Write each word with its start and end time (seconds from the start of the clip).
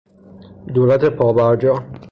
دولت 0.67 1.05
پابرجا 1.05 1.83